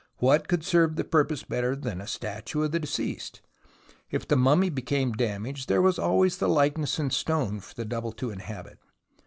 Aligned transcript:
What 0.17 0.47
could 0.47 0.63
serve 0.63 0.95
the 0.95 1.03
purpose 1.03 1.43
better 1.43 1.75
than 1.75 2.01
a 2.01 2.07
statue 2.07 2.63
of 2.63 2.71
the 2.71 2.79
deceased? 2.79 3.43
If 4.09 4.27
the 4.27 4.35
mummy 4.35 4.71
became 4.71 5.11
damaged, 5.11 5.69
there 5.69 5.79
was 5.79 5.99
always 5.99 6.37
the 6.39 6.49
likeness 6.49 6.97
in 6.97 7.11
stone 7.11 7.59
for 7.59 7.75
the 7.75 7.85
double 7.85 8.11
to 8.13 8.31
inhabit. 8.31 8.79